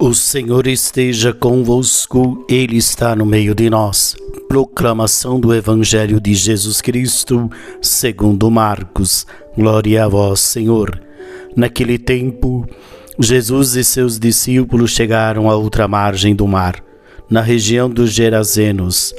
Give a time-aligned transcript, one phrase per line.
[0.00, 4.14] O Senhor esteja convosco, Ele está no meio de nós.
[4.46, 7.50] Proclamação do Evangelho de Jesus Cristo,
[7.82, 9.26] segundo Marcos.
[9.56, 11.02] Glória a vós, Senhor.
[11.56, 12.64] Naquele tempo,
[13.18, 16.76] Jesus e seus discípulos chegaram à outra margem do mar,
[17.28, 19.12] na região dos Gerazenos.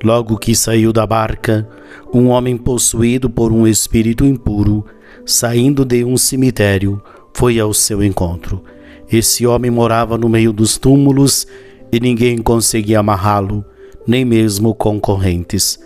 [0.00, 1.68] Logo que saiu da barca,
[2.14, 4.86] um homem possuído por um espírito impuro,
[5.26, 7.02] saindo de um cemitério,
[7.34, 8.62] foi ao seu encontro
[9.10, 11.46] esse homem morava no meio dos túmulos
[11.90, 13.64] e ninguém conseguia amarrá-lo,
[14.06, 15.80] nem mesmo com correntes.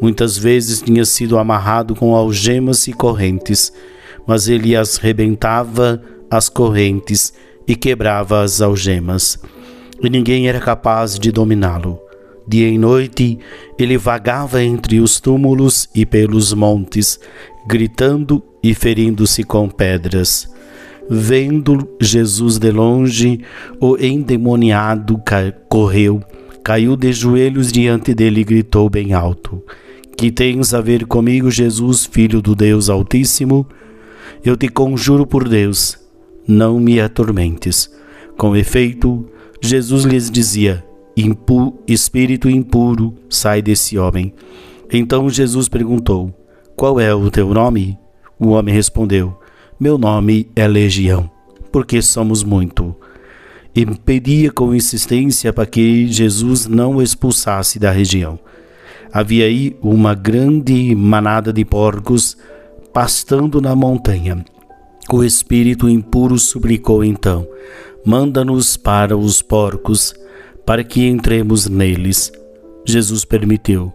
[0.00, 3.72] Muitas vezes tinha sido amarrado com algemas e correntes,
[4.26, 7.32] mas ele as rebentava as correntes
[7.66, 9.38] e quebrava as algemas,
[10.02, 11.98] e ninguém era capaz de dominá-lo.
[12.46, 13.38] Dia e noite
[13.78, 17.18] ele vagava entre os túmulos e pelos montes,
[17.66, 20.54] gritando e ferindo-se com pedras.
[21.08, 23.40] Vendo Jesus de longe,
[23.80, 25.22] o endemoniado
[25.68, 26.20] correu,
[26.64, 29.62] caiu de joelhos diante dele e gritou bem alto:
[30.16, 33.66] Que tens a ver comigo, Jesus, filho do Deus Altíssimo?
[34.44, 35.96] Eu te conjuro por Deus,
[36.46, 37.88] não me atormentes.
[38.36, 39.28] Com efeito,
[39.60, 40.84] Jesus lhes dizia:
[41.16, 44.34] Impu, Espírito impuro, sai desse homem.
[44.92, 46.34] Então Jesus perguntou:
[46.74, 47.96] Qual é o teu nome?
[48.38, 49.38] O homem respondeu:
[49.78, 51.30] meu nome é Legião,
[51.70, 52.96] porque somos muito.
[53.74, 58.38] E pedia com insistência para que Jesus não o expulsasse da região.
[59.12, 62.38] Havia aí uma grande manada de porcos
[62.90, 64.42] pastando na montanha.
[65.12, 67.46] O espírito impuro suplicou então:
[68.02, 70.14] Manda-nos para os porcos,
[70.64, 72.32] para que entremos neles.
[72.86, 73.92] Jesus permitiu.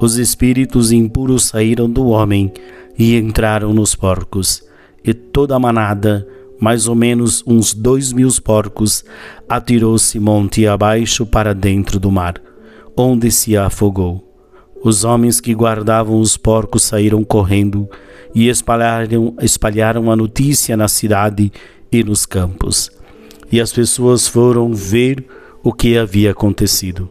[0.00, 2.50] Os espíritos impuros saíram do homem
[2.98, 4.71] e entraram nos porcos
[5.04, 6.26] e toda a manada,
[6.60, 9.04] mais ou menos uns dois mil porcos,
[9.48, 12.40] atirou-se monte abaixo para dentro do mar,
[12.96, 14.28] onde se afogou.
[14.84, 17.88] Os homens que guardavam os porcos saíram correndo
[18.34, 21.52] e espalharam, espalharam a notícia na cidade
[21.90, 22.90] e nos campos.
[23.50, 25.24] E as pessoas foram ver
[25.62, 27.08] o que havia acontecido.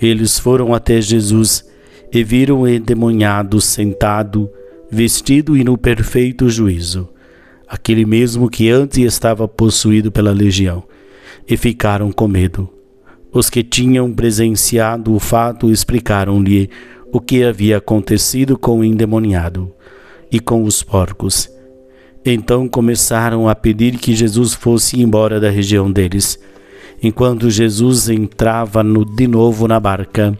[0.00, 1.64] Eles foram até Jesus
[2.12, 4.50] e viram o endemoniado sentado,
[4.90, 7.08] vestido e no perfeito juízo
[7.72, 10.82] aquele mesmo que antes estava possuído pela legião,
[11.48, 12.68] e ficaram com medo.
[13.32, 16.68] Os que tinham presenciado o fato explicaram-lhe
[17.10, 19.72] o que havia acontecido com o endemoniado
[20.30, 21.48] e com os porcos.
[22.22, 26.38] Então começaram a pedir que Jesus fosse embora da região deles.
[27.02, 30.38] Enquanto Jesus entrava no, de novo na barca,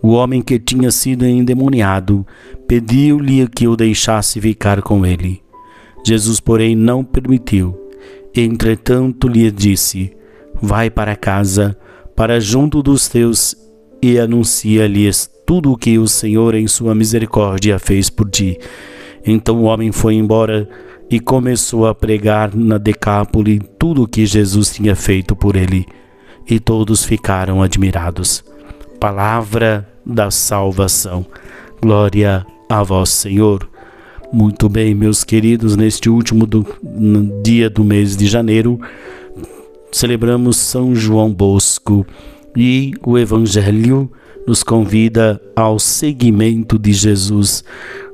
[0.00, 2.24] o homem que tinha sido endemoniado
[2.68, 5.47] pediu-lhe que o deixasse ficar com ele.
[6.04, 7.76] Jesus, porém, não permitiu.
[8.34, 10.12] Entretanto, lhe disse:
[10.60, 11.76] Vai para casa,
[12.14, 13.56] para junto dos teus,
[14.02, 18.58] e anuncia-lhes tudo o que o Senhor, em sua misericórdia, fez por ti.
[19.24, 20.68] Então o homem foi embora
[21.10, 25.86] e começou a pregar na Decápole tudo o que Jesus tinha feito por ele,
[26.48, 28.44] e todos ficaram admirados.
[29.00, 31.24] Palavra da salvação.
[31.80, 33.68] Glória a vós, Senhor.
[34.30, 36.66] Muito bem, meus queridos, neste último do,
[37.42, 38.78] dia do mês de janeiro,
[39.90, 42.06] celebramos São João Bosco
[42.54, 44.12] e o Evangelho
[44.46, 47.64] nos convida ao seguimento de Jesus.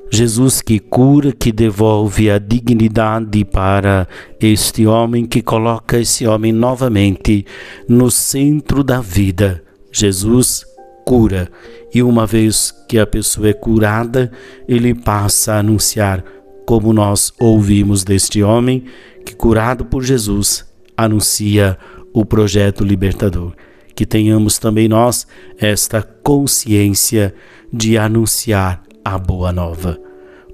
[0.09, 4.07] Jesus que cura, que devolve a dignidade para
[4.41, 7.45] este homem, que coloca esse homem novamente
[7.89, 9.65] no centro da vida.
[9.91, 10.65] Jesus
[11.05, 11.49] cura.
[11.93, 14.31] E uma vez que a pessoa é curada,
[14.67, 16.25] ele passa a anunciar,
[16.67, 18.85] como nós ouvimos deste homem,
[19.25, 20.65] que curado por Jesus,
[20.97, 21.79] anuncia
[22.13, 23.53] o projeto libertador.
[23.95, 25.27] Que tenhamos também nós
[25.59, 27.35] esta consciência
[27.73, 30.01] de anunciar a boa nova.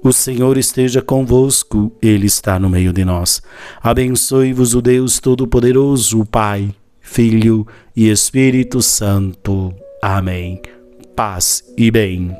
[0.03, 3.41] O Senhor esteja convosco, Ele está no meio de nós.
[3.81, 9.73] Abençoe-vos o Deus Todo-Poderoso, Pai, Filho e Espírito Santo.
[10.01, 10.59] Amém.
[11.15, 12.35] Paz e bem.